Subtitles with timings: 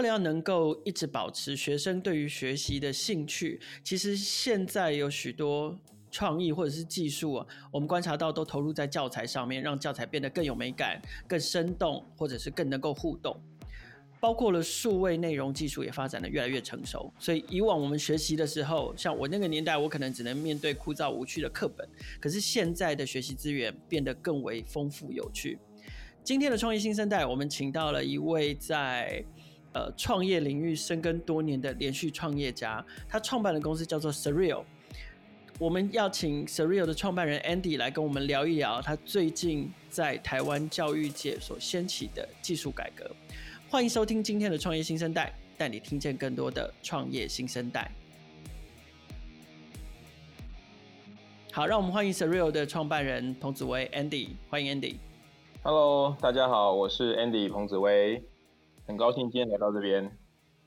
[0.00, 5.78] 为了要能够一直保持学生对于学习的兴趣，其实现在有许多
[6.10, 13.38] 创意或者是技术啊，我们观察到都投入在教材上面，让教材变得更有美感、更生动，或者是更能够互动。
[14.18, 21.86] 包括了数位内容技术也发展得越来越成熟，所以以往我们学习的时候，像我那个年代，我可能只能面对枯燥无趣的课本。
[22.18, 25.58] 可是现在的学习资源变得更为丰富有趣。
[26.22, 29.24] 今天的创意新生代，我们请到了一位在
[29.72, 34.64] 呃创业领域深耕多年的连续创业家，他创办的公司叫做 Surreal。
[35.58, 43.10] 我们要请 Surreal 的创办人 Andy 来跟我们聊一聊他最近在台湾教育界所掀起的技术改革。
[43.68, 47.92] 欢迎收听今天的创业新生代，带你听见更多的创业新生代。
[51.52, 54.94] 好，让我们欢迎 Surreal 的创办人彭子威 Andy，欢迎 Andy。
[55.62, 58.22] Hello，大家好，我是 Andy 彭子威，
[58.90, 60.10] 很高兴今天来到这边。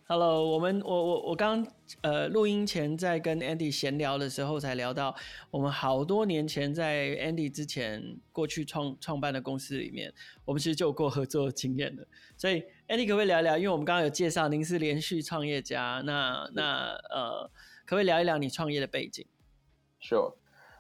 [0.08, 1.68] Hello，我们我我我刚
[2.00, 5.14] 呃录音前在跟 Andy 闲聊的时候，才聊到
[5.52, 10.14] 我们好多年前在 Andy 之前过去创创办的公司里面，
[10.45, 12.08] 我们其实就有过合作的经验的。
[12.38, 13.58] 所以 Andy 可不可以聊一聊？
[13.58, 17.44] 因为我们刚刚有介绍您是连续创业家，那那呃
[17.86, 19.25] 可不可以聊一聊你创业的背景
[20.02, 20.36] ？Sure，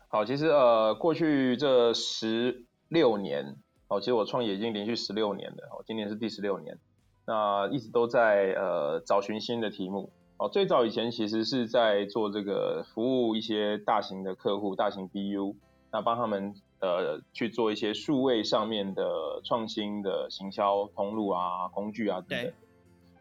[0.07, 3.57] 好，其实呃过去这十六年，
[3.89, 6.79] 哦，其实我创业已经连续十六年了，哦，今年是第十六年。
[7.25, 10.49] 那一直都在呃找寻新的题目哦。
[10.49, 15.55] 最早以前其实是在做这个服务一些大型的客户、大型 BU，
[15.91, 22.41] 那帮他们呃去做一些数位上面的创新的行销通路啊、工具啊等等。
[22.41, 22.53] 对，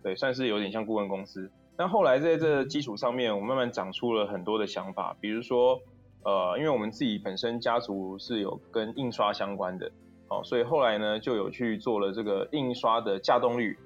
[0.02, 1.48] 对，算是有点像顾问公司。
[1.76, 5.80] 但后来在这基础上面，我慢慢长出了很多的想法，比如说
[6.24, 9.90] 呃，因为我们自己本身家族是有跟印刷相关的，
[10.28, 13.78] 哦，所以后来呢就有去做了这个印刷的稼动率。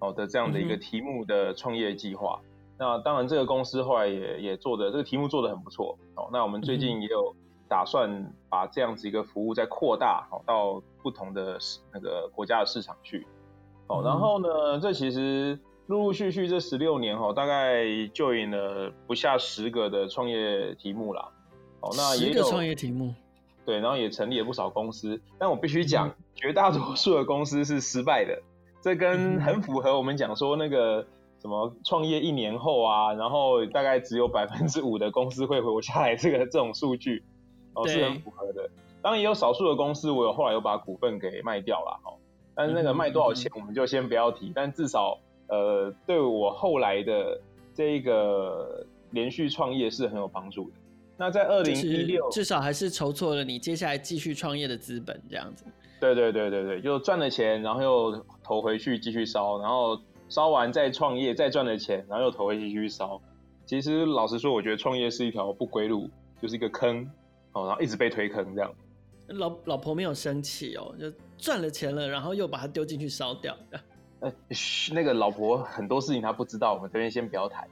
[0.00, 2.40] 好的，这样的一个题目的创业计划。
[2.42, 2.48] 嗯、
[2.78, 5.98] 那当然，这个公司后来也也做的这个题目做的很不错。
[6.14, 7.36] 哦，那我们最近也有
[7.68, 11.58] 打算把这样子一个服务再扩大，好到不同的
[11.92, 13.26] 那个国家的市场去。
[13.88, 21.28] 哦，然后呢，这其实陆陆续续这十六年哈，大概就引了不下十个的创业题目啦。
[21.80, 23.14] 哦，那也有创业题目。
[23.66, 25.20] 对，然后也成立了不少公司。
[25.38, 28.42] 但我必须讲，嗯、绝大多数的公司是失败的。
[28.82, 31.06] 这跟很符合我们讲说那个
[31.40, 37.22] 什么创业一年后啊，然后大概只有百分之五的公司会活下来，这个这种数据
[37.74, 38.68] 哦是很符合的。
[39.02, 42.12] 当然也有少数的公司，我有后来有把股份给卖掉了哈。
[42.54, 45.18] 但是那个卖多少钱我们就先不要提，但至少
[45.48, 47.40] 呃对我后来的
[47.74, 50.76] 这一个连续创业是很有帮助的。
[51.16, 55.64] 那在二零一六，至少还是筹措了你接下来继续创业的资本，这样子。
[56.00, 63.20] 对对对对对，就赚了钱，然后又投回去继续烧，然后烧完再创业，再赚了钱，然后又投回去继续烧。
[63.66, 66.08] 其实老实说，我觉得创业是一条不归路，
[66.40, 67.08] 就是一个坑
[67.52, 68.74] 哦，然后一直被推坑这样。
[69.28, 73.56] 老老婆没有生气哦，就赚了钱了，然后又把它丢进去烧掉。
[74.92, 77.68] 那个老婆很多事情她不知道，我们这边先不要谈。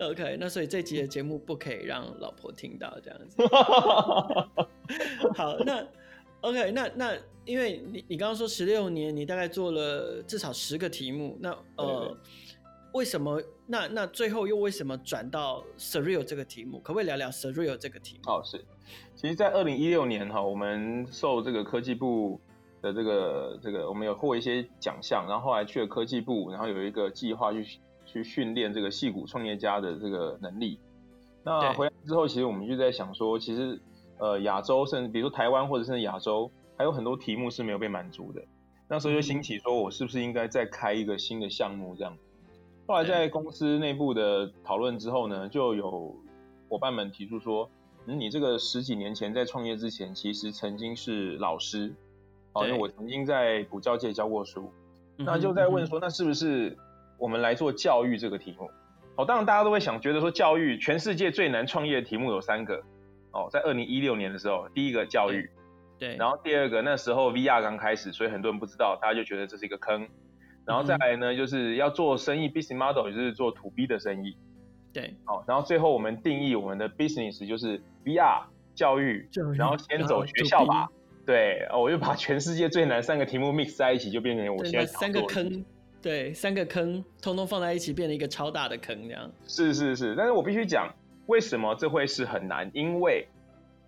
[0.00, 3.46] OK，那所以这集的节目不可以让老婆听到这样子。
[5.36, 5.86] 好，那。
[6.40, 12.16] OK，那那因为你你刚刚说十六年，你大概做了至少十个题目，那呃，对对
[12.92, 16.78] 为什么那那最后又为什么转到 Surreal 这个题目？
[16.78, 18.30] 可不可以聊聊 Surreal 这个题目？
[18.30, 18.64] 哦，是，
[19.16, 22.40] 其实，在二零一六年哈，我们受这个科技部
[22.82, 27.66] 的这个这个，我们有获一些奖项，然后后来去了科技部，然后有一个计划去
[28.06, 30.78] 去训练这个戏骨创业家的这个能力。
[31.42, 33.80] 那回来之后，其实我们就在想说，其实。
[34.18, 38.42] 呃，亚洲甚至比如说台湾或者甚至亚洲，还有很多题目是没有被满足的。
[38.88, 42.16] 那时候就兴起说，我是不是应该再开一个新的项目这样？
[42.86, 46.16] 后来在公司内部的讨论之后呢，就有
[46.68, 47.70] 伙伴们提出说，
[48.06, 51.94] 嗯，你这个十几年前在创业之前，其实曾经是老师，
[52.54, 54.72] 哦，因为我曾经在补教界教过书，
[55.18, 56.74] 那就在问说，那是不是
[57.18, 58.70] 我们来做教育这个题目？
[59.16, 62.82] 哦，当然大家都会想，觉得说教育全世界最难创业的题目有三个。
[63.32, 65.48] 哦，在二零一六年的时候，第一个教育，
[65.98, 70.08] 对，然后第二个那时候 VR 刚开始，所以很多人不知道，大家就觉得这是一个坑，
[70.64, 74.36] 然后再来呢，就是要做生意，business model 也就是做 to B 的生意，
[74.92, 78.44] 对，好，然后最后我们定义我们的 business 就是 VR
[78.74, 80.88] 教育，然后先走学校吧，
[81.26, 85.64] 对，我就把全世界最难三个题目 mix 在一起，就变成我现在三个坑，
[86.00, 90.88] 对，三个坑通通放在一起，变成一个超大的坑，这样，是是是，但是我必须讲。
[91.28, 92.70] 为什么这会是很难？
[92.72, 93.28] 因为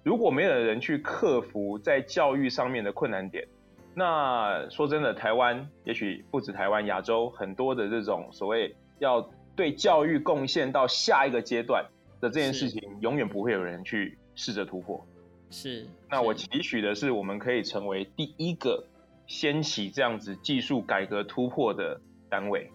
[0.02, 3.46] 如果没有人去克服在教育上面的困难点，
[3.94, 9.26] 那说真的，台湾也许不止台湾，亚洲很多的这种所谓要
[9.56, 11.84] 对教育贡献到下一个阶段
[12.20, 15.04] 的这件事情，永远不会有人去试着突破。
[15.48, 15.86] 是。
[16.10, 18.84] 那我期许的是，我们可以成为第一个
[19.26, 21.98] 掀起这样子技术改革突破的
[22.28, 22.70] 单位。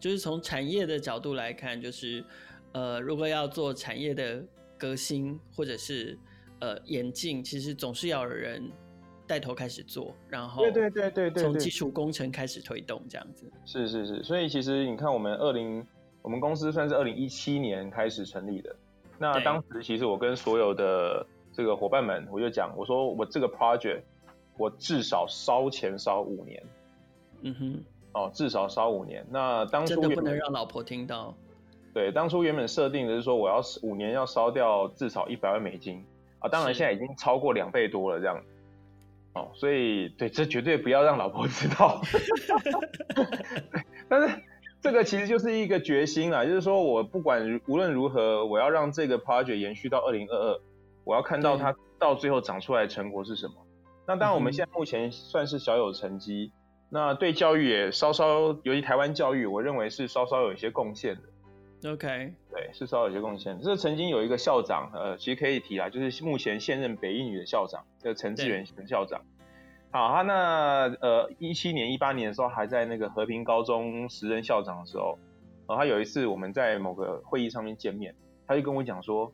[0.00, 2.24] 就是从产业的角度来看，就是
[2.72, 4.42] 呃，如果要做产业的
[4.76, 6.18] 革新或者是
[6.60, 8.70] 呃演进，其实总是要有人。
[9.28, 13.44] 带头开始做，然后对对对对对，从基础工程开始推动这样子。
[13.66, 15.86] 是是是，所以其实你看，我们二零，
[16.22, 18.74] 我们公司算是二零一七年开始成立的。
[19.18, 24.00] 那当时其实我跟所有的这个伙伴们，我就讲，我说我这个 project，
[24.56, 26.62] 我至少烧钱烧五年。
[27.42, 27.84] 嗯哼，
[28.14, 29.26] 哦，至少烧五年。
[29.30, 31.36] 那当初真的不能让老婆听到。
[31.98, 36.06] 对，当初原本设定的是说，我要五年要烧掉至少一百万美金
[36.38, 38.40] 啊，当然现在已经超过两倍多了这样。
[39.34, 42.00] 哦，所以对，这绝对不要让老婆知道。
[44.08, 44.40] 但是
[44.80, 50.60] 这个其实就是一个决心啊，就是说我不管无论如何，我要让这个 project 延续到二零二二，
[51.02, 53.54] 我要看到它到最后长出来的成果是什么。
[54.06, 56.54] 那当然我们现在目前算是小有成绩，嗯、
[56.90, 61.22] 那对教育也稍稍，尤其台湾教育，我认为是稍稍有一些贡献的。
[61.84, 63.60] OK，对，是稍有些贡献。
[63.60, 69.20] 这曾经有一个校长，呃，其实可以提啊，就是目前现任北一女的校长，叫陈志远陈校长。
[69.92, 75.18] 好，他那呃一七年、一八年的时候，还在那个和平高中时任校长的时候，
[75.68, 78.12] 然后他有一次我们在某个会议上面见面，
[78.46, 79.32] 他就跟我讲说，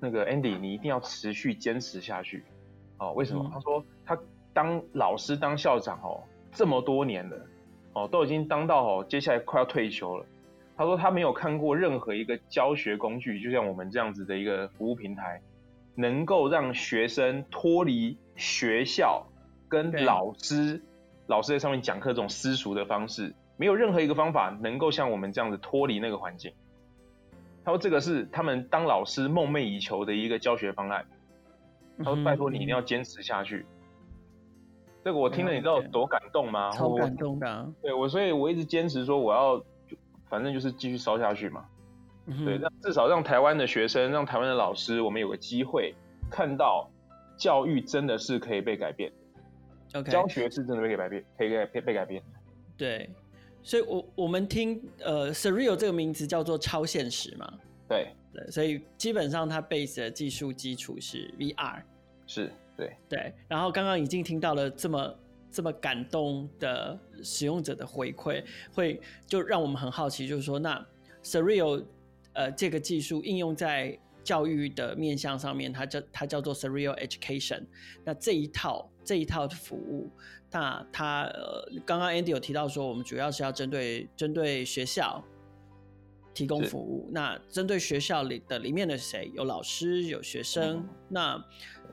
[0.00, 2.44] 那个 Andy，你一定要持续坚持下去。
[2.98, 3.42] 哦，为什么？
[3.46, 4.18] 嗯、他说他
[4.52, 7.36] 当老师、当校长哦这么多年了，
[7.92, 10.26] 哦都已经当到哦接下来快要退休了。
[10.78, 15.42] 他说他没有看过任何一个教学工具，就像我们这样子的一个服务平台，
[15.96, 19.26] 能够让学生脱离学校
[19.68, 20.80] 跟老师，
[21.26, 26.52] 老师在上面讲课这种私塾的方式，没有任何一个方法能够像我们这样子脱离那个环境。
[27.64, 31.04] 他说这个是他们当老师梦寐以求的一个教学方案。
[31.98, 33.66] 他说拜托你一定要坚持下去。
[35.02, 36.70] 这个我听了你知道有多感动吗？
[36.70, 37.66] 超感动的啊。
[37.82, 39.60] 对我，所以我一直坚持说我要。
[40.28, 41.64] 反正就是继续烧下去嘛，
[42.26, 45.94] 嗯、对，让至少让台湾的学生，让台湾的老师，我们有个机会
[46.30, 46.90] 看到
[47.36, 49.10] 教育真的是可以被改变
[49.94, 52.22] ，OK，教学是真的被改变，可以被被改变。
[52.76, 53.08] 对，
[53.62, 57.52] 所以我我们听呃，Surreal 这个名字叫做超现实嘛，
[57.88, 61.82] 对，对，所以基本上它 base 的技术基础是 VR，
[62.26, 65.14] 是，对，对，然后刚刚已经听到了这么。
[65.50, 70.86] 这么感动的使用者的回馈，会就让我们很好奇，就是说，那
[71.22, 71.84] Surreal
[72.34, 77.64] 呃这个技术应用在教育的面向上面，它叫它叫做 Surreal Education。
[78.04, 80.10] 那这一套这一套的服务，
[80.50, 85.24] 那它呃刚刚 Andy 有提到说，我们主要是要针对针对学校
[86.34, 87.08] 提供服务。
[87.10, 89.30] 那针对学校里的里面的谁？
[89.34, 90.76] 有老师，有学生。
[90.76, 91.44] 嗯、那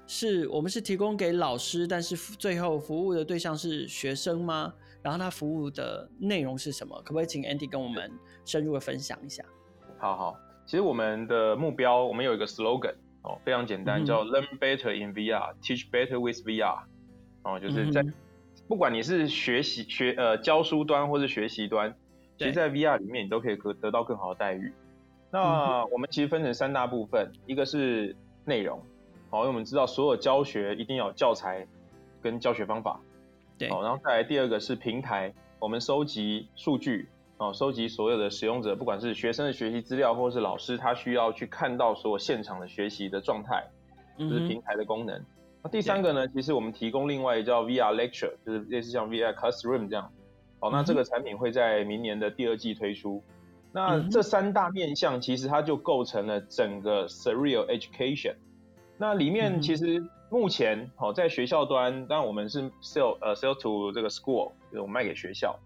[0.08, 4.74] 是我们是提供给老师，但是最后服务的对象是学生吗？
[5.02, 6.96] 然后他服务的内容是什么？
[7.04, 8.12] 可不可以请 Andy 跟我们
[8.44, 9.44] 深入的分享一下？
[9.98, 16.84] 好好，其实我们的目标，我们有一个 slogan 哦，非常简单，嗯、叫 Learn Better in VR，Teach Better with VR。
[17.44, 18.14] 哦，就是在、嗯、
[18.68, 21.96] 不管你是学习学呃教书端或是学习端，
[22.38, 24.74] 其实在 VR 里面你都可以得得到更好的待遇。
[25.32, 28.16] 那我们其实分成三大部分，一个是
[28.46, 28.82] 内容。
[29.36, 31.68] 好，因为我们知道所有教学一定要有教材
[32.22, 33.02] 跟教学方法，
[33.58, 33.70] 对。
[33.70, 43.62] 好，然后再来第二个是平台，我们收集数据，哦，收集所有的使用者，不管是学生的学习资料，或是老师他需要去看到所有现场的学习的状态，
[44.18, 45.22] 这是平台的功能。
[45.62, 50.10] 那、嗯、第三个呢，其实我们提供另外一叫 VR Lecture，就是类似像 VR Classroom 这样。
[50.62, 53.22] 好，那这个产品会在明年的第二季推出。
[53.74, 58.36] 那这三大面向其实它就构成了整个 Surreal Education。
[58.98, 65.60] 那里面其实目前好在学校端，当然我们是 sell 呃 sell to 这个 school，就是我们卖给学校，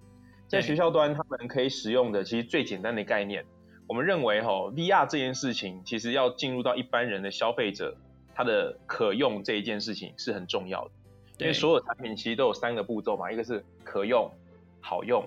[0.48, 3.46] 在学校端他们可以使用的其实最简单的概念，
[3.88, 7.96] 我们认为哈 VR 这件事情其实要进入到一般人的消费者，
[8.34, 10.92] 他的可用这一件事情是很重要的，
[11.40, 14.32] 因为所有产品其实都有三个步骤嘛，一个是可用、
[14.82, 15.24] 好用、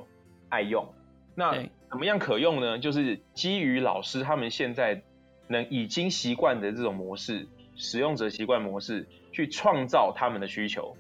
[0.49, 0.87] 爱用。
[1.35, 1.55] 那
[1.89, 2.79] 怎么样可用呢？
[2.79, 5.03] 就是基于老师他们现在
[5.49, 7.47] 能已经习惯的这种模式。
[7.75, 10.97] 使用者习惯模式去创造他们的需求，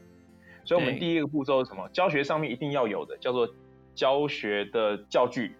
[0.64, 1.88] 所以我们第一个步骤是什么？
[1.90, 3.48] 教学上面一定要有的，叫做
[3.94, 5.56] 教学的教具。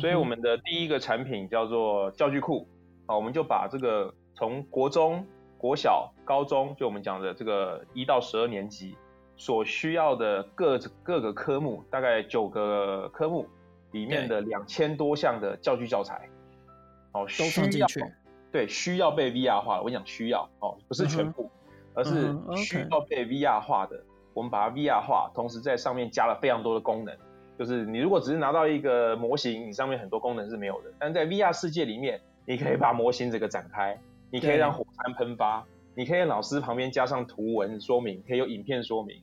[0.00, 2.68] 所以我们的第一个产品叫做教具库
[3.06, 5.26] 啊，我们就把这个从国中、
[5.58, 8.96] 国小、高中，就我们讲的这个一到十二年级
[9.36, 13.48] 所需要的各各个科目，大概九个科目
[13.90, 16.28] 里面的两千多项的教具教材，
[17.10, 18.00] 哦，都放进去。
[18.52, 19.78] 对，需要被 VR 化。
[19.78, 21.50] 我跟你讲需要哦，不是全部，
[21.94, 23.96] 嗯、而是需要被 VR 化的。
[23.96, 27.16] 嗯 okay、我们把它 VR 化，同时在上面加了非常多的功能。
[27.58, 30.90] 就是你如果只是拿到一个模型，你上面很多功能是没有的。
[30.98, 33.98] 但在 VR 世界里面，你可以把模型整个展开，
[34.30, 39.20] 你可以让火山喷发，你可以让老师旁边加上图文说明，可以有影片说明。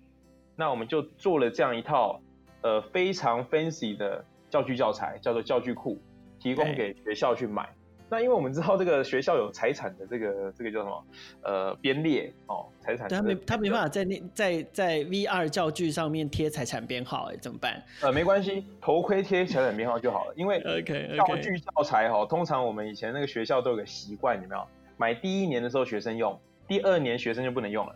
[0.55, 2.19] 那我们就做了这样一套
[2.62, 5.98] 呃非常 fancy 的教具教材，叫做教具库，
[6.39, 7.69] 提供给学校去买。
[8.09, 11.05] 那因为我们知道这个学校有财产的这个 这个叫什么
[11.41, 17.83] 呃编列哦财产，他没他没办法在那在在 VR 教具上面贴财产编号哎怎么办？
[18.01, 20.33] 呃没关系，头盔贴财产编号就好了。
[20.35, 24.65] 因为 OK 教具教材哈，通常我们以前那个学校都有个习惯，有没有？
[24.95, 27.95] 买第一年的时候学生用，第二年学生就不能用了。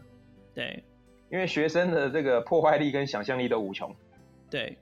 [0.54, 0.84] 对，
[1.30, 3.96] 因为学生的这个破坏力跟想象力都无穷。
[4.50, 4.78] 对，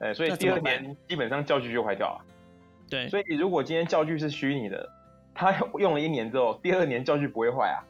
[0.00, 2.24] 呃所以第二年基本上教具就坏掉了。
[2.92, 4.86] 对，所以如果今天教具是虚拟的，
[5.34, 7.80] 它用了一年之后，第二年教具不会坏啊。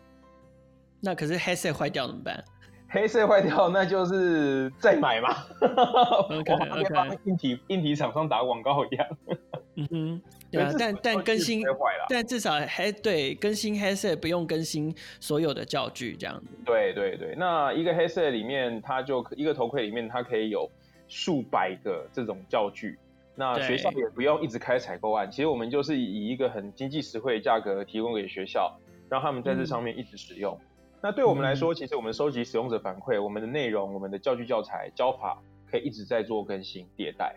[1.01, 2.45] 那可是 headset 坏掉怎么办
[2.93, 5.35] ？headset 坏掉，那就是再买嘛。
[6.31, 6.95] OK OK。
[6.95, 9.07] 帮硬体硬体厂商打广告一样。
[9.75, 11.65] 嗯哼，对啊，但但更新，
[12.09, 16.47] 但至少还对更新 headset 不用更新所有的教具这样子。
[16.65, 20.71] 对对对，那一个 headset 里面，它就一个头盔里面，它可以有
[21.09, 22.97] 数百个这种教具。
[23.35, 30.55] 那学校也不用一直开采购案，其实我们就是以一个很经济实惠的价格提供给学校，让他们在这上面一直使用。
[30.61, 37.35] 嗯、那对我们来说，其实我们收集使用者反馈，我们的内容、我们的教具教材教法可以一直在做更新迭代。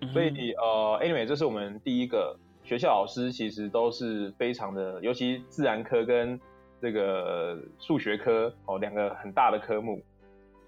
[0.00, 6.40] 嗯、所以呃，anyway，这是我们第一个学校老师其实都是非常的，尤其自然科跟
[6.80, 10.02] 这个数学科哦两个很大的科目，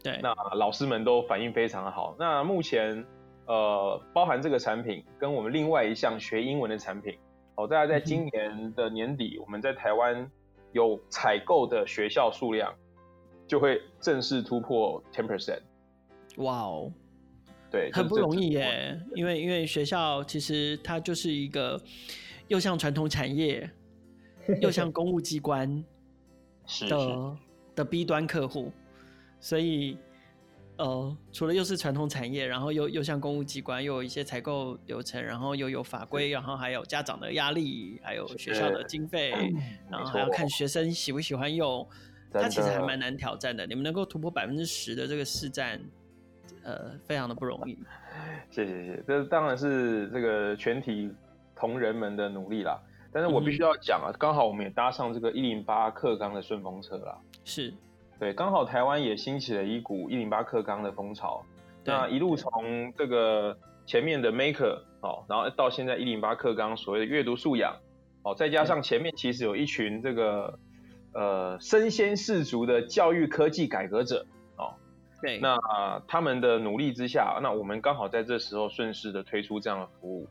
[0.03, 2.15] 对，那老师们都反应非常的好。
[2.19, 3.07] 那目前。
[3.49, 7.19] 呃，包含这个产品跟我们另外一项学英文的产品，
[7.55, 10.31] 哦，大家在今年的年底，嗯、我们在台湾
[10.73, 12.75] 有采购的学校数量
[13.47, 15.63] 就会正式突破 ten percent。
[16.37, 16.93] 哇哦，
[17.71, 21.81] 对，很不容易耶，因为因为学校其实它就是一个
[22.49, 23.71] 又像传统产业，
[24.61, 25.83] 又像公务机关
[26.87, 27.37] 的
[27.77, 28.71] 的 B 端客户，
[29.41, 29.97] 所以。
[30.79, 39.33] 呃，除了又是传统产业，然后又又像公务机关，又有一些采购流程，然后又有法规，然后还有家长的压力，还有学校的经费，
[39.91, 41.85] 然后还要看学生喜不喜欢用，
[42.33, 43.67] 它其实还蛮难挑战的。
[43.67, 45.81] 你们能够突破百分之十的这个市占，
[46.63, 47.77] 呃，非常的不容易。
[48.49, 51.11] 谢谢谢谢，这当然是这个全体
[51.57, 52.81] 同仁们的努力啦。
[53.13, 57.19] 但是我必须要讲啊，刚、嗯、好我们也搭上这个一零八课纲的顺风车啦。
[57.45, 57.75] 是。
[58.19, 61.45] 对，刚好台湾也兴起了一股一零八课纲的风潮，
[61.85, 63.57] 那一路从这个
[63.87, 67.77] 前面的 Maker 哦，然后到现在一零八课纲所谓的阅读素养
[68.25, 70.59] 哦，再加上前面其实有一群这个
[71.13, 74.75] 呃身先士卒的教育科技改革者哦，
[75.23, 75.57] 对，那
[76.09, 80.29] 他们的努力之下，那我们刚好在这时候顺势的推出这样的服务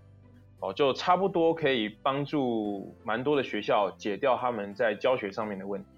[0.59, 5.89] 哦，就差不多可以帮助蛮多的学校解掉他们在教学上面的问题。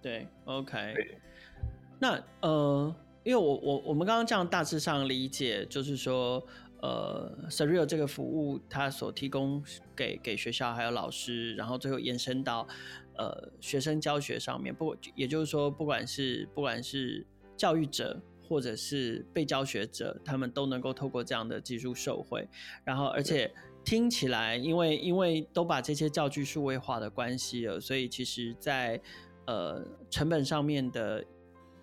[0.00, 1.18] 对，OK 对。
[1.98, 6.40] 那呃，因为我我我们刚刚这样大致上理解，就是说，
[6.80, 9.62] 呃，Surreal 这个服务它所提供
[9.96, 12.66] 给给学校还有老师，然后最后延伸到
[13.16, 17.26] 呃学生教学上面，不，也就是说，不管是不管是
[17.56, 22.48] 教育者或者是被教学者，他们都能够透过这样的技术受惠。
[22.84, 23.52] 然后，而且
[23.84, 29.00] 听起来，因为因为都把这些教具数位化的关系了，所以其实在
[29.48, 31.24] 呃，成本上面的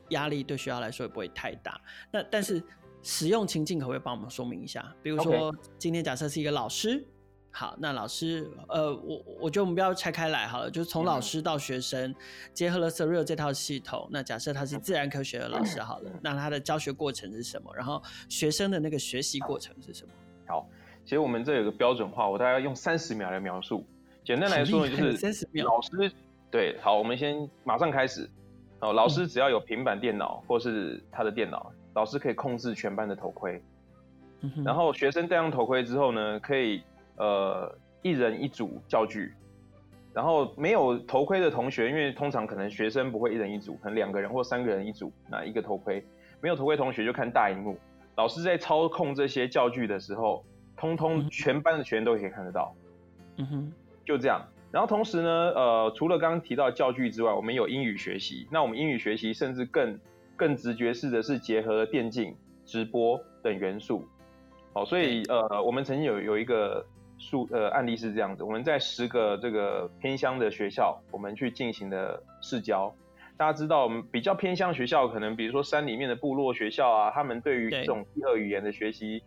[0.09, 1.81] 压力对学校来说也不会太大。
[2.11, 2.61] 那但是
[3.01, 4.95] 使用情境可不可以帮我们说明一下？
[5.01, 7.03] 比如说今天假设是一个老师，
[7.49, 12.13] 好，那老师，呃，我我觉得我们不要拆开来好了，就是从老师到学生，
[12.53, 14.07] 结合了 Surreal 这套系统。
[14.11, 17.75] 那假设他是自然科学的老师好了，那他的教学过程是什么？
[17.75, 20.13] 然后学生的那个学习过程是什么？
[20.47, 20.69] 好，
[21.03, 23.83] 其实我们这有个标准化，我大概用三十秒来描述。
[24.23, 26.11] 简单来说呢，就是三十秒，老师。
[26.55, 28.29] 对，好，我们先马上开始。
[28.79, 33.61] 哦，老师只要有平板电脑或是他的电脑，老师可以控制全班的头盔。
[34.63, 36.81] 然后学生戴上头盔之后呢，可以
[37.17, 39.33] 呃一人一组教具。
[40.13, 46.01] 然后没有头盔的同学，因为通常可能学生不会一人一组，可能两个人或三个人一组，那一个头盔。
[46.39, 47.77] 没有头盔同学就看大荧幕。
[48.15, 50.41] 老师在操控这些教具的时候，
[50.77, 52.73] 通通全班的学员都可以看得到。
[53.39, 53.73] 嗯哼，
[54.05, 54.41] 就这样。
[54.75, 58.45] 然后同时呢，呃，除了刚刚提到教具之外，我们有英语学习。
[58.51, 59.97] 那我们英语学习甚至更
[60.35, 64.05] 更直觉式的是结合了电竞、直播等元素。
[64.73, 66.85] 好，所以呃，我们曾经有有一个
[67.17, 72.93] 数呃案例是这样子，我们在十个这个偏乡的学校，我们去进行的试教。
[73.37, 79.23] 大家知道，我们比较偏乡学校，可能比如说山里面的部落学校啊，他们对于这种第二语言的学习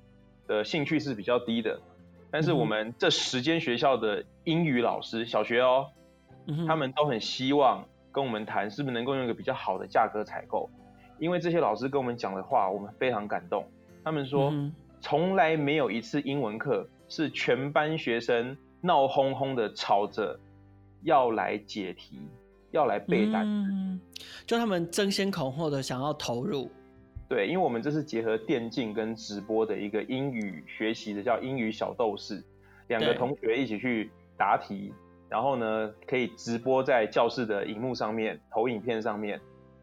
[0.47, 1.81] 的兴趣是比较低的。
[2.31, 5.87] 但是我们这十间学校的英语老师，小学哦，
[6.67, 10.69] 他们都很希望跟我们谈，是不是能够用一个比较好的价格采购。
[11.19, 13.65] 因为这些老师跟我们讲的话，我们非常感动。
[14.05, 14.53] 他们说，
[15.01, 20.39] 从来没有一次英文课是全班学生闹哄哄的吵着
[21.03, 22.21] 要来解题。
[22.71, 23.99] 要来背单词，嗯，
[24.47, 26.71] 就他们争先恐后的想要投入。
[27.29, 32.43] 对，因为我们这是结合电竞跟直播的一个英语学习的，叫英语小斗士，
[32.89, 34.93] 两个同学一起去答题，
[35.29, 39.39] 然后呢可以直播在教室的荧幕上面，投影片上面。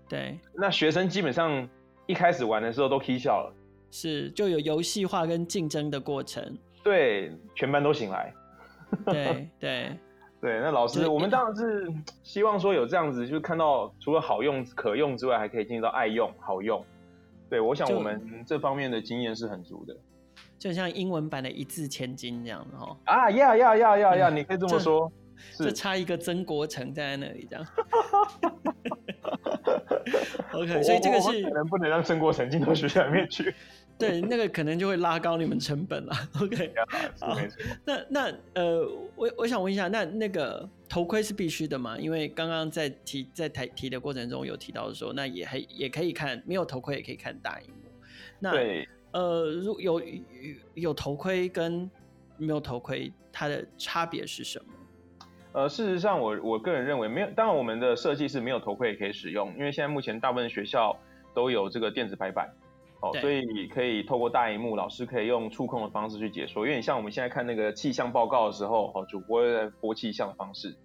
[0.09, 1.69] 对，那学生基本上
[2.07, 3.53] 一开始玩的时候都起笑了，
[3.91, 6.57] 是就有游戏化跟竞争的过程。
[6.83, 8.33] 对，全班都醒来。
[9.05, 9.97] 对 对。
[10.41, 16.85] 对，那老师，我们当然是希望说有这样子，就是看到除了好用、可用之外，还可以进入到爱用、好用。
[17.49, 19.95] 对，我想我们这方面的经验是很足的，
[20.57, 22.97] 就像英文版的一字千金这样的哈。
[23.05, 24.29] 啊呀呀呀呀呀！
[24.29, 25.11] 你可以这么说，
[25.59, 27.65] 就差一个曾国成站在那里这样。
[30.53, 33.53] OK，所以这个是可能不能让郑国成进到学校里面去。
[33.97, 36.13] 对，那个可能就会拉高你们成本了。
[36.41, 36.73] OK，
[37.19, 37.37] 好，
[37.85, 38.85] 那那呃，
[39.15, 41.97] 我我想问一下，那那个头盔是必须的吗？
[41.97, 47.89] 因为刚刚在提在台提的过程中有提到说，那也还也可以看没有头盔也可以看大荧幕。
[48.37, 50.15] 那对呃，如有有
[50.73, 51.89] 有头盔跟
[52.35, 54.65] 没有头盔，它的差别是什么？
[55.55, 60.93] 呃，事实上我我个人认为没有，当然我们的设计是没有头盔也可以使用，因为现在目前大部分学校
[61.33, 62.53] 都有这个电子白板。
[62.99, 70.75] 哦，所以你可以透过大荧幕，老师可以用触控的方式去解说，有点像我们现在看那个气象报告的时候，哦，主播在播气象的方式。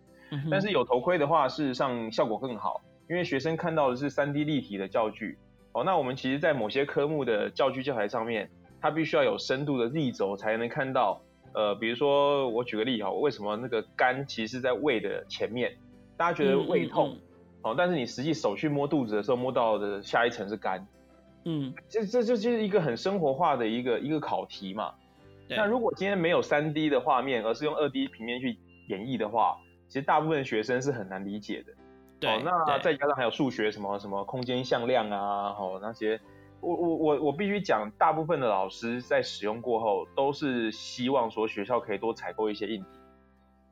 [0.48, 5.36] 但是有头盔的话，事实上效果更好，因为学生看到的是三 D 立体的教具。
[5.72, 8.48] 哦，那我们其实，在某些科目的教具教材上面，
[8.80, 11.20] 它必须要有深度的立轴才能看到。
[11.52, 15.76] 呃，比如说我举个例哈，为什么那个肝其实是在胃的前面？
[16.16, 17.16] 大家觉得胃痛，
[17.62, 20.86] 哦，但是你实际手去摸肚子的时候，摸到的下一层是肝。
[21.44, 24.92] 嗯，这这这就是一个很生活化的一个一个考题嘛。
[25.48, 28.56] 那如果今天没有三 D 的画面，而是用二 D 平面去
[28.88, 29.56] 演绎的话，
[29.88, 31.72] 其实大部分学生是很难理解的。
[32.20, 36.20] 对，哦，那再加上还有数学什么什么空间向量啊，哦那些，
[36.60, 42.88] 我我我我必须讲，大部分的老师在使用过后，都是希望说学校可以多采购一些硬体。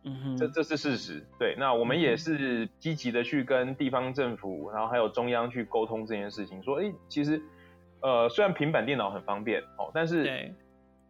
[0.04, 1.26] 嗯哼，这这是事实。
[1.38, 7.42] 对，那我们也是积极的去跟地方政府，然后还有中央去沟通这件事情，说，哎，其实。
[8.00, 10.54] 呃，虽然平板电脑很方便哦，但是，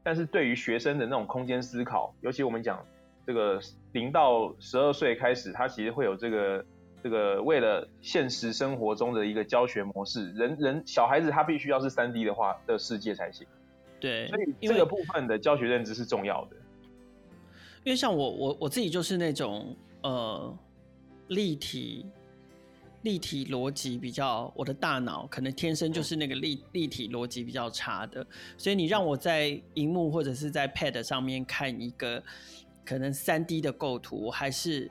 [0.03, 2.83] 但是对于学生的那种空间思考，尤其我们讲
[3.27, 3.61] 这个
[3.93, 6.64] 零到十二岁开始，他其实会有这个
[7.02, 13.46] 这个为了现实生活中的一个教学模式，人人小孩子他必须要是三 D 的话的世界才行。
[14.00, 16.56] 对，所以这个部分的教学认知是重要的。
[17.84, 20.58] 因为像我我我自己就是那种呃
[21.28, 22.06] 立体。
[23.02, 32.20] 立体逻辑比较，我的大脑可能天生就是那个立立体逻辑比较差的，所以你让我在荧幕或者是在 Pad 上面看一个
[32.84, 34.90] 可能三 D 的构图，还是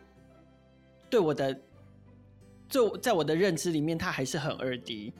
[1.09, 1.59] 对我的，
[2.69, 5.13] 就在我的认知里面，它还是很二 D。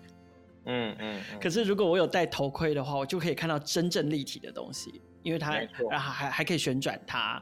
[0.66, 1.22] 嗯嗯。
[1.42, 7.42] 可是如果我有戴头盔的话，我就可以看到真正立体的东西，因为它还还还可以旋转它，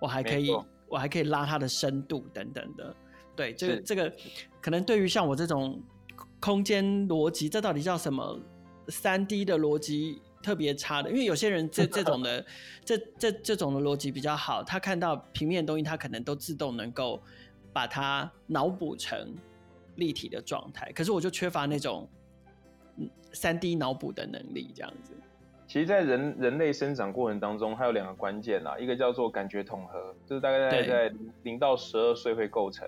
[0.00, 0.50] 我还可以
[0.88, 2.94] 我还可以拉它的深度等等的。
[3.34, 4.12] 对，这个这个
[4.60, 5.82] 可能对于像我这种
[6.40, 8.40] 空间逻辑，这到底叫什么？
[8.88, 12.44] 三 D 的逻辑特别差的，因为有些人这 这种的
[12.84, 17.22] 这这这种的逻辑比较好，他看到平面的东西，他可能都自动能够
[17.72, 19.34] 把它脑补成
[19.96, 20.90] 立体的状态。
[20.92, 22.08] 可是我就缺乏那种
[23.32, 25.12] 三 D 脑补的能力，这样子。
[25.66, 32.86] 其实，在人人类生长过程当中，它有两个关键啦，一个叫做感觉统合，就是大概在在零到十二岁会构成。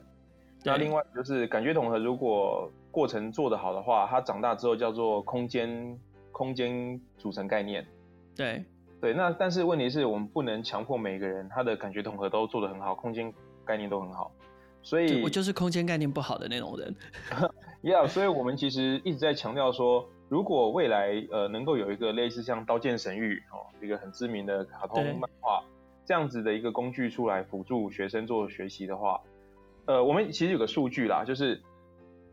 [0.62, 5.98] 那另外就是感觉统合，如果过程做得好的话，它长大之后叫做空间
[6.30, 7.86] 空间组成概念。
[8.36, 8.62] 对
[9.00, 13.32] 对，那但是问题是我们不能强迫每个人他的感觉统合都做得很好，空间
[13.64, 14.30] 概念都很好。
[14.84, 16.94] 所以我就是空间概念不好的那种人。
[17.82, 25.62] Yeah，所以我们其实一直在强调说，如果未来呃能够有一个类似像《刀剑神域》哦，一个很知名的卡通漫画
[26.06, 29.20] 这样子的一个工具出来辅助学生做学习的话。
[29.86, 31.60] 呃，我们其实有个数据啦，就是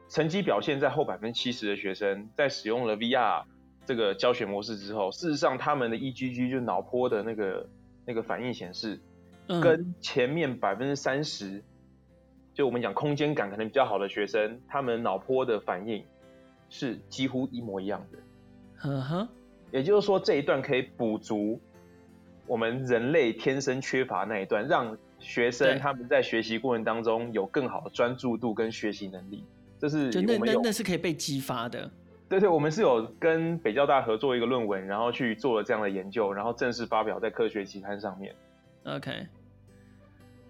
[0.08, 3.44] 成绩表现在后百分之七十的学生，在使用了 VR
[3.86, 7.68] 这个教学模式之后，事实上他们的 EGG 就脑波的那个
[8.06, 9.02] 那个反应显示，
[9.48, 11.62] 跟前面百分之三十，
[12.62, 16.06] 就我们讲空间感可能比较好的学生，他们脑波的反应
[16.70, 18.20] 是几乎一模一样的。
[18.84, 19.28] 嗯哼，
[19.72, 21.60] 也就是说这一段可以补足
[22.46, 29.44] 我们人类天生缺乏那一段，让学生他们在学习过程当中有更好的专注度跟学习能力。
[29.80, 31.90] 这是我们有那那那是可以被激发的。
[32.30, 38.36] 对对，我们是有跟北交大合作一个论文，然后去做了这样的研究，然后正式发表在科学期刊上面。
[38.84, 39.26] OK，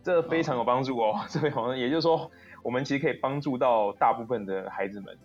[0.04, 1.20] 这非常有帮助哦。
[1.30, 2.30] 这位好像也就是说，
[2.64, 5.18] 我们其实可以帮助到大部分的孩子们。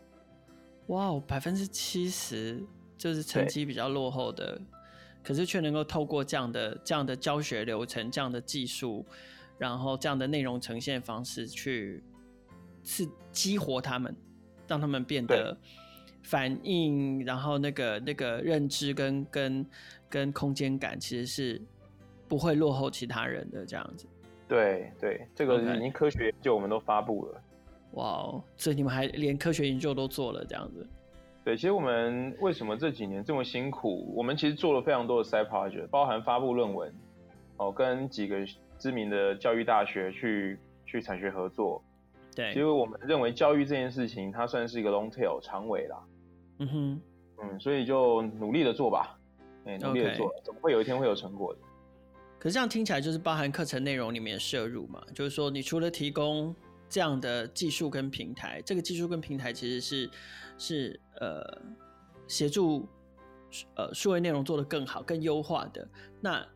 [0.88, 2.64] 哇哦，百分之七十。
[2.98, 4.58] 就是成绩比较落后的，
[5.22, 9.04] 可是却能够透过这样的这样的教学流程、这样的技术，
[9.58, 12.02] 然后这样的内容呈现方式去
[12.82, 14.16] 是激活他们，
[14.66, 15.54] 让他们变得
[16.22, 19.66] 反应，然后那个那个认知跟跟
[20.08, 21.60] 跟空间感其实是
[22.26, 24.06] 不会落后其他人的这样子。
[24.48, 27.42] 对对，这个已经科学研究我们都发布了。
[27.92, 30.86] 哇哦，所以你们还连科学研究都做了这样子。
[31.44, 34.12] 对，其实我们为什么这几年这么辛苦？
[34.14, 36.92] 我们其实做了非常多的 side project，包含发布论文，
[37.56, 38.36] 哦，跟几个
[38.78, 41.82] 知名的教育大学去去产学合作。
[42.34, 45.96] 对，其实我们认为教育这件事情，它算是一个 long tail 长尾啦。
[46.58, 47.00] 嗯哼，
[47.42, 49.18] 嗯，所以就努力的做吧，
[49.64, 51.60] 哎，努力的做，总会有一天会有成果的。
[52.38, 56.54] 可是这样听起来就是包含课程内容里面的摄入嘛，就是说你除了提供
[56.88, 60.10] 这样的技术跟平台，这个技术跟平台其实是。
[60.58, 61.44] 是呃，
[62.26, 62.88] 协助
[63.74, 65.86] 呃数位内容做得更好、更优化的。
[66.18, 66.46] 那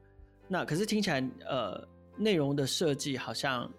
[0.48, 3.70] 那可是听起来呃，内容的设计好像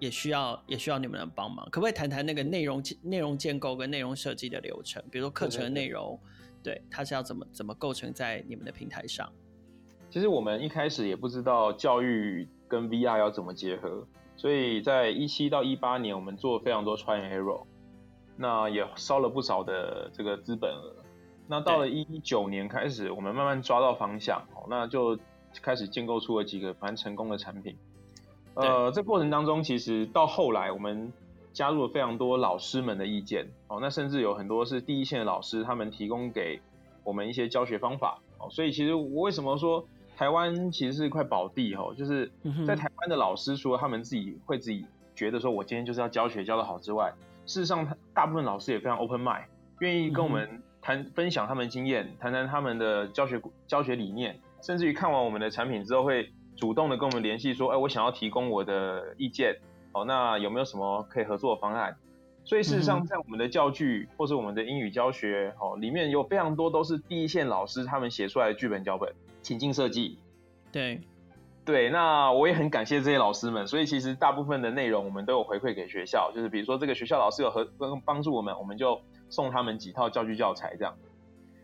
[0.00, 1.64] 也需要也需要你们的帮忙。
[1.70, 5.00] 可不可以谈谈那个内容内容建构跟内容设计的流程？
[5.12, 6.20] 比如说课程内容，
[6.60, 9.32] 对，它是要怎么怎么构成在你们的平台上？
[10.10, 17.62] 其实我们一开始也不知道教育跟 VR 要怎么结合，所以在一七到一八年，我们做了非常多 try and error。
[18.40, 20.94] 那也烧了不少的这个资本额。
[21.48, 25.18] 那到了一九年开始，我们慢慢抓到方向，那就
[25.60, 27.76] 开始建构出了几个蛮成功的产品。
[28.54, 31.12] 呃，这过程当中，其实到后来，我们
[31.52, 33.48] 加入了非常多老师们的意见。
[33.66, 36.60] 哦，那甚至有很多是第一线的老师，他们提供给
[37.02, 38.20] 我们一些教学方法。
[38.38, 39.84] 哦，所以其实我为什么说
[40.18, 41.72] 台湾其实是一块宝地？
[41.76, 42.28] 哦，就是
[42.66, 47.14] 在台湾的老师，除了他们自己会自己觉得说我今天就是要教学教得好之外，
[47.46, 49.44] 事实上，大部分老师也非常 open mind，
[49.78, 59.56] 愿意跟我们谈分享他们的经验，谈谈他们的教学教学理念，甚至于看完我们的产品之后，会主动的跟我们联系说，哎，我想要提供我的意见，
[59.92, 61.96] 哦，那有没有什么可以合作的方案？
[62.48, 70.18] 所以事实上，在我们的教具或是我们的英语教学，哦，里面有非常多都是第一线老师他们写出来的剧本脚本、情境设计，
[70.72, 71.02] 对。
[71.66, 77.68] 对，那我也很感谢这些老师们，所以其实大部分的内容我们都有回馈给学校，就是比如说这个学校老师有和
[78.02, 80.96] 帮助我们，我们就送他们几套教具教材这样。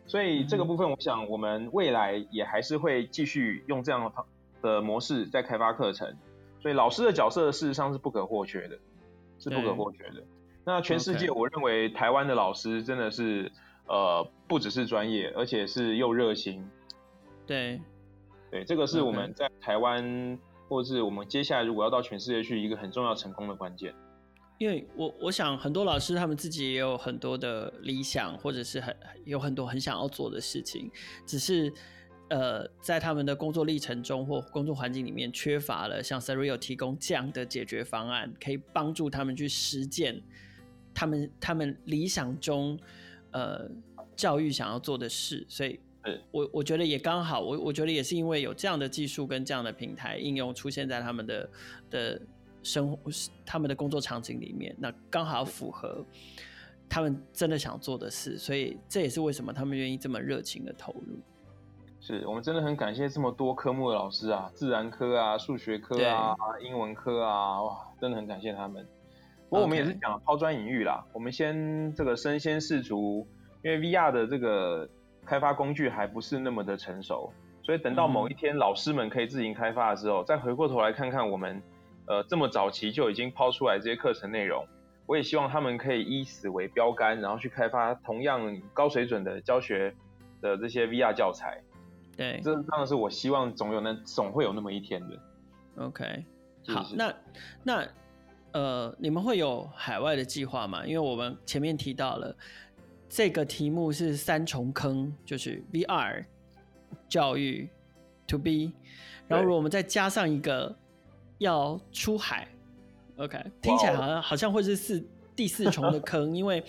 [0.07, 4.13] 所以这个部分，我想我们未来也还是会继续用这样
[4.61, 6.15] 的模式在开发课程。
[6.61, 8.79] 所以老师的角色事实上是不可或缺的，
[9.39, 10.23] 是不可或缺的。
[10.65, 13.51] 那全世界，我认为台湾的老师真的是
[13.87, 16.65] 呃不只是专业，而且是又热心。
[17.47, 17.81] 对。
[18.51, 23.95] 对，这个是我们在台湾.或者是我们接下来如果要到全世界去，一个很重要成功的关键。
[24.57, 28.97] 因为我我想很多老师他们自己也有很多的理想，或者是很
[29.27, 30.91] 有很多很想要做的事情，
[31.27, 31.71] 只是
[32.31, 40.19] 呃在他们的工作历程中或工作环境里面缺乏了像 Surreal 提供这样的解决方案，可以帮助他们去实践
[40.95, 42.79] 他们他们理想中
[43.33, 43.69] 呃
[44.15, 45.81] 教育想要做的事，所以。
[46.31, 51.51] 我我觉得也刚好，我我觉得也是因为有这样的技术跟这样的平台应用出现在他们的
[51.89, 52.21] 的
[52.63, 53.11] 生活、
[53.47, 56.05] 他们的工作场景里面，那刚好符合
[56.91, 61.19] 他们真的想做的事，所以这也是为什么他们愿意这么热情的投入。
[62.03, 68.87] 是我们真的很感谢这么多科目的老师啊，自然科啊、数学科啊、英文科啊，哇，真的很感谢他们。
[69.55, 73.27] 不过我们也是讲抛砖引玉啦我们先这个身先士卒，
[73.63, 74.89] 因为 VR 的这个。
[75.27, 81.63] 开发工具还不是那么的成熟，所以等到某一天老师们可以自行开发的时候，嗯、再回过头来看看我们，
[82.07, 84.67] 呃，这么早期就已经抛出来这些课程内容，
[85.07, 89.95] 我也希望他们可以以此为标杆，然后去开发同样高水准的教学
[90.43, 91.59] 的这些 VR 教材。
[92.15, 95.19] 对，这当然是我希望总有那总会有那么一天的。
[95.77, 96.23] OK，
[96.69, 97.15] 好，那
[97.63, 97.89] 那
[98.55, 100.87] 呃，你们会有海外的计划吗？
[100.87, 102.35] 因为我们前面提到了
[103.09, 106.25] 这个题目是三重坑，就是 VR
[107.09, 107.69] 教育
[108.29, 108.73] To B，
[109.27, 110.73] 然后如果我们再加上一个
[111.39, 112.47] 要出海
[113.17, 116.63] ，OK，听起来好像好像会是四第四重的坑，因为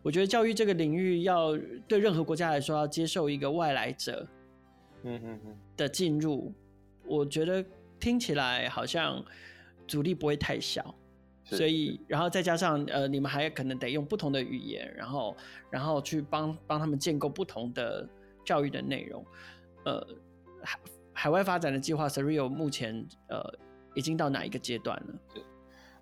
[0.00, 4.24] 我觉得教育这个领域要对任何国家来说要接受一个外来者，
[5.02, 5.56] 嗯嗯嗯。
[5.76, 6.52] 的进入，
[7.04, 7.64] 我觉得
[7.98, 9.20] 听起来好像
[9.88, 10.94] 阻力不会太小。
[11.56, 15.36] 所以，然后再加上呃，你们还可能得用不同的语言，然后，
[15.70, 18.08] 然后去帮帮他们建构不同的
[18.44, 19.24] 教育的内容。
[19.84, 20.06] 呃，
[20.62, 20.78] 海
[21.12, 23.42] 海外发展的计划，Surreal 目前呃
[23.94, 25.14] 已经到哪一个阶段了？
[25.34, 25.42] 对，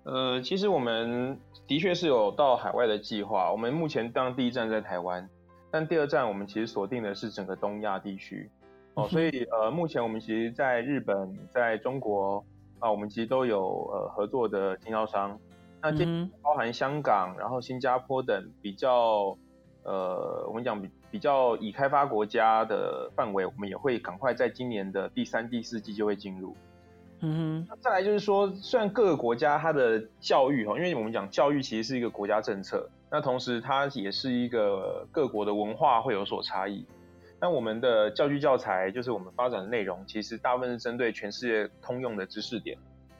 [0.03, 1.37] 呃，其实我们
[1.67, 3.51] 的确是有到海外的计划。
[3.51, 5.29] 我们目前当第一站在台湾，
[5.69, 8.49] 但第二站我们其实锁定的是整个东亚地区。
[8.93, 12.45] 哦，所以呃，目前我们其实在日本，在中国。
[12.81, 15.39] 啊，我们其实都有呃合作的经销商，
[15.81, 16.03] 那这
[16.41, 19.37] 包含香港，然后新加坡等比较
[19.83, 26.55] 呃，我们讲比比较已开发国家的范围，我们也会赶快在今年的第三、第四季就会进入。
[27.23, 36.83] 嗯哼，再来就是说，虽然各个国家它的教育哈，因为我们讲教育其实是一个国家政策，那同时它也是一个各国的文化会有所差异。
[37.41, 42.77] 那我们的教具教材，就是我们发展的内容，其实大部分是针对全世界通用的知识点，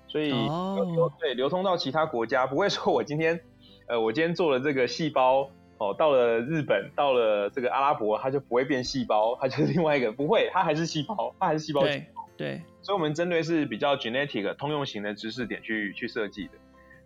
[0.07, 3.41] 所以流对流通到其他国家，不会说我今天，
[3.87, 11.81] 呃，我今天做了这个细胞，哦，到了日本，到了这个阿拉伯，它就不会变细胞，它就是另外一个，不会，它还是细胞，它还是细胞。
[11.81, 12.05] 对
[12.37, 16.53] 对，所以我们针对是比较 genetic 通用型的知识点去去设计的。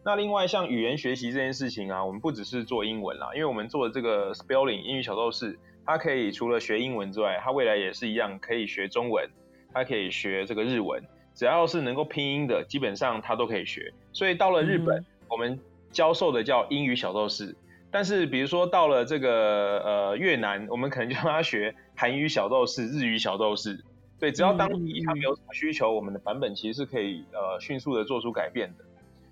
[0.06, 5.58] 那另外像语言学习这件事情啊，我们不只是做英文啦，因为我们做的这个 spelling 英语小斗士。
[5.88, 9.30] 它可以除了学英文之外，它未来也是一样可以学中文，
[9.72, 11.04] 它可以学这个日文，
[11.36, 13.94] 只要是能够拼音的，基本上它都可以学。
[14.12, 15.60] 所以到了日本，嗯、我们
[15.92, 17.56] 教授的叫英语小斗士，
[17.92, 23.84] 但是比如说到了这个呃越南，我们可能就让他学韩语小斗士、日语小斗士。
[24.20, 28.84] 对，只要当地他们有什么需求，我们的版本其实是可以呃迅速的做出改变的。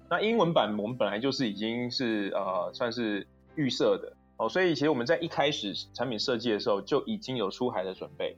[0.09, 4.13] 那英文版我们本来就是已经是呃算是预设的。
[4.37, 8.35] 哦，所以其实我们在一开始产品设计的时候就已经有出海的准备。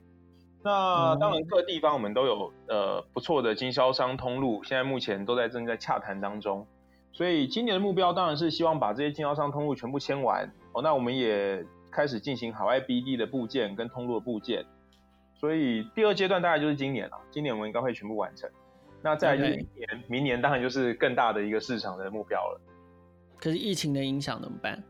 [0.62, 6.66] 那当然各地方我们都有呃不错的经销商通路，现在目前都在正在洽谈当中。
[7.12, 10.52] 所以今年的目标当然是希望把这些经销商通路全部签完。
[10.72, 14.66] 哦，那我们也开始进行海外 BD 的部件跟通路的部件。
[15.34, 18.50] 所以第二阶段大概就是今年了，今年我们应该会全部完成。
[19.02, 22.60] 那再来就是明年，明年当然就是更大的一个市场的目标了。
[23.38, 24.82] 可是疫情的影响怎么办？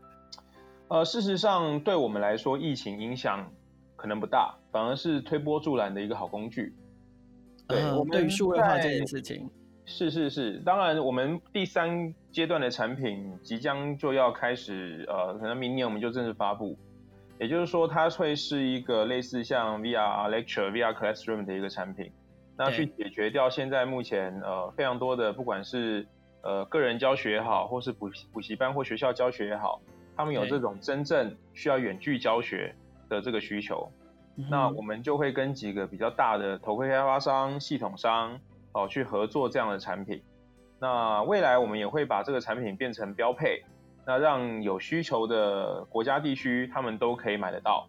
[0.87, 3.45] 呃，事实上，对我们来说，疫情影响
[3.95, 6.73] 可能不大，反而是推波助澜的一个好工具。
[7.67, 9.49] 对，呃、我们对于数位化这件事情，
[9.83, 16.77] 是是是，当然，我们第三阶段的产品即将就要开始，呃，可能明年我们就正式发布。
[17.39, 22.11] 也就是说，它会是一个类似像 VR Lecture、VR Classroom 的一个产品，
[22.57, 26.07] 那去解决掉现在目前呃非常多的，不管是
[26.41, 29.81] 呃个人教学也好，或是补补习班或学校教学也好。
[30.15, 32.73] 他们有这种真正需要远距教学
[33.07, 33.87] 的这个需求，
[34.49, 38.39] 那我们就会跟几个比较大的头盔开发商、系统商
[38.71, 40.19] 哦去合作这样的产品。
[40.79, 43.63] 那未来我们也会把这个产品变成标配，
[44.07, 47.87] 那让有需求的国家地区他们都可以买得到。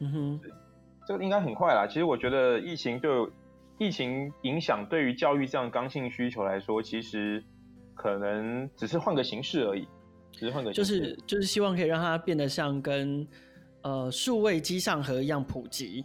[0.00, 0.40] 嗯哼，
[1.06, 1.86] 这个应该很快啦。
[1.86, 3.28] 其实我觉得疫情对
[3.84, 7.44] 疫情影响对于教育这样刚性需求来说，其实
[7.94, 9.86] 可能只是换个形式而已。
[10.32, 13.26] 只是换个就是就是希望可以让它变得像跟
[13.82, 16.04] 呃数位机上盒一样普及.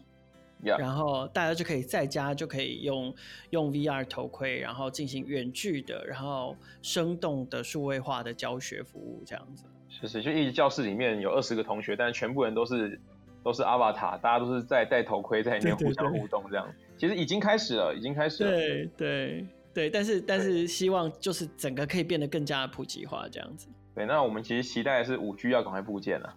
[0.61, 3.15] 然后大家就可以在家就可以用
[3.51, 9.63] 用 VR 头盔，然后进行远距的，然后生动的数位化的教学服务这样子。
[10.01, 12.99] 就是就一直教室里面有二十个同学，但是全部人都是
[13.41, 16.67] 都是 Avatar，大家都是在戴头盔在里面互相互动这样。
[16.67, 18.51] 对对对，其实已经开始了，已经开始了。
[18.51, 23.69] 对对对，但是但是希望就是整个可以变得更加普及化这样子。
[23.95, 26.35] 对，那我们其实期待的是五 G 要赶快部件了。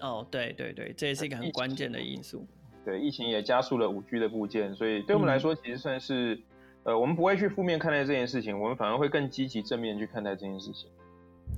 [0.00, 2.46] 哦，对对对，这也是一个很关键的因素。
[2.84, 6.40] 对，疫情也加速了五 G 的部件，所以对我们来说，其实算是，嗯、
[6.84, 10.88] 呃，我们不会去负面看待这件事情，我们反而会更积极正面去看待这件事情。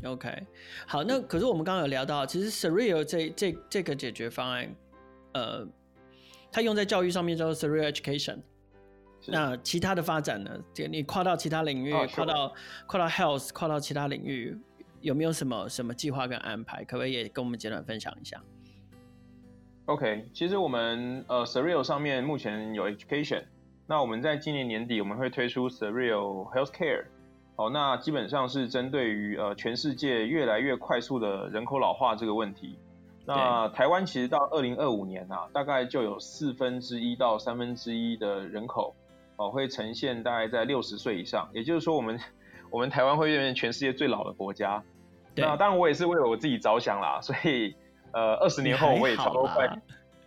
[0.05, 0.29] OK，
[0.87, 4.75] 好，那可是我们刚刚有聊到，其实 Surreal 这这这个解决方案，
[5.35, 5.69] 呃，
[6.53, 8.39] 它用在教育上面叫做 Surreal Education。
[9.27, 10.51] 那其他的发展呢？
[10.73, 12.55] 就你跨到其他领域，哦、跨到
[12.87, 14.59] 跨到 Health，跨到其他领域。
[15.03, 16.85] 有没有什么什么计划跟安排？
[16.85, 18.39] 可不可以也跟我们简短分享一下
[19.87, 23.45] ？OK，其实我们呃 Surreal 上面目前有 Education，
[23.87, 27.05] 那我们在今年年底我们会推出 Surreal Healthcare，
[27.57, 32.79] 哦，那基本上是针对于呃全世界越来越快速的人口老化这个问题。
[33.33, 38.97] 那台湾其实到二零二五年啊，大概就有四分之一到三分之一的人口
[39.37, 42.19] 哦会呈现大概在六十岁以上，也就是说我们
[42.71, 44.83] 我们台湾会变成全世界最老的国家。
[45.37, 47.77] 那当然我也是为了我自己着想啦， 所以
[48.13, 49.81] 呃二十年后我也差不多快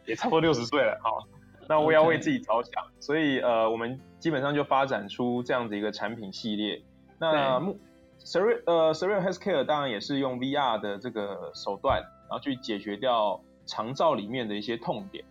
[0.05, 1.27] 也差不多六十岁了，好，
[1.67, 6.81] 那我也要为自己着想，所以呃我们基本上就发展出这样子一个产品系列。
[7.19, 7.77] 那目
[8.23, 12.01] Surreal 呃 Surreal Healthcare 当然也是用 VR 的这个手段。
[12.33, 15.23] 然后去解决掉长照里面的一些痛点。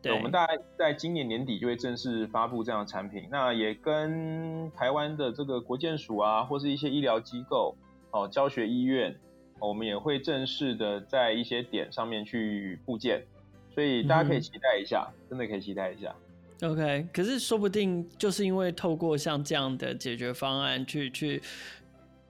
[0.00, 3.28] 对，我们大概在今年年底就会正式发布这样的产品。
[3.30, 7.76] 那也跟台湾的这个国健署啊，或是一些医疗机构、
[8.10, 9.14] 哦教学医院，
[9.58, 13.22] 我们也会正式的在一些点上面去布建。
[13.74, 16.14] 所以大家可以期待一下，嗯、真的可以期待一下。
[16.62, 21.42] OK，可是说不定就是因为透过像这样的解决方案去去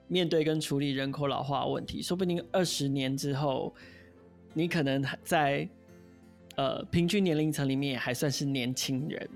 [0.09, 3.73] 面对跟处理人口老化问题，说不定二十年之后。
[4.57, 5.69] 你可能在
[6.57, 9.29] 呃平均年龄层里面也还算是年轻人。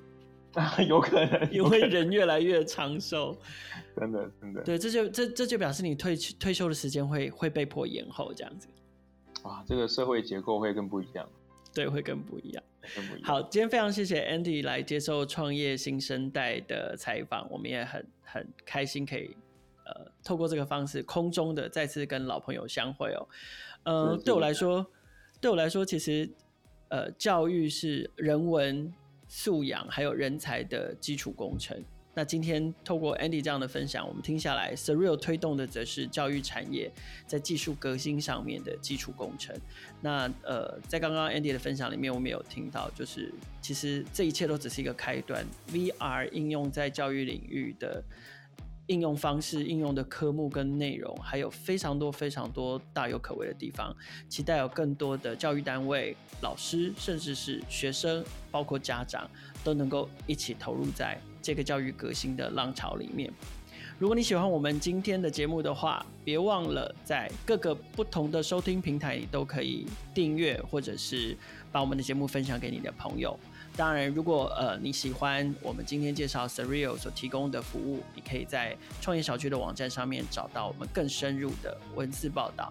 [0.55, 3.39] 啊， 有可能，因为人越来越长寿，
[3.97, 8.67] 真的真的，对，这就这这就表示你退退休的时间会会被迫延后这样子，
[9.45, 11.29] 哇，这个社会结构会更不一样，
[11.73, 12.65] 对，会更不一样，
[12.97, 13.29] 更不一样。
[13.29, 19.37] 好，今天非常谢谢 Andy 来接受创业新生代的采访，我们也很很开心可以
[19.87, 23.29] 呃透过这个方式空中的再次跟老朋友相会哦，
[23.85, 24.85] 呃，对我来说。
[25.41, 26.29] 对我来说，其实，
[26.89, 28.93] 呃，教育是人文
[29.27, 31.83] 素养还有人才的基础工程。
[32.13, 36.91] 那今天透过 Andy 这样的分享，我们听下来，Surreal 推动的则是教育产业
[37.27, 39.57] 在技术革新上面的基础工程。
[40.03, 48.05] 那呃，在刚刚 Andy 的分享里面，我们有听到，就是其实这一切都只是一个开端，VR 应用在教育领域的。
[48.91, 53.95] 应用方式、应用的科目跟内容，还有非常多非常多大有可为的地方。
[54.29, 59.31] 期待有更多的教育单位、老师，甚至是学生，包括家长，
[59.63, 63.33] 都能够一起投入在这个教育革新的浪潮里面。
[63.97, 71.37] 如果你喜欢我们今天的节目的话，别忘了在各个不同的收听平台，都可以订阅，或者是
[71.71, 73.39] 把我们的节目分享给你的朋友。
[73.81, 82.71] 当然，如果呃你喜欢我们今天介绍 Surreal 所提供的服务，你可以在创业小聚的网站上面找到我们更深入的文字报道。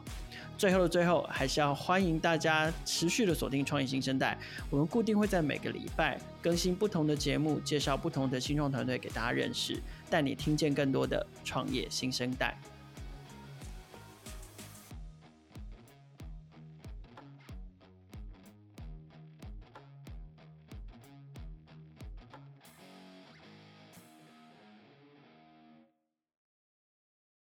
[0.55, 4.37] 最后的最后，还是要欢迎大家持续的锁定创业新生代，
[4.69, 12.55] 我们固定会在每个礼拜更新不同的节目，介绍不同的新创团队给大家认识，带你听见更多的创业新生代。